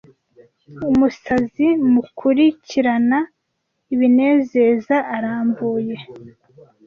Umusazi 0.91 1.67
mukurikirana 1.91 3.19
ibinezeza, 3.93 4.95
arambuye, 5.15 5.95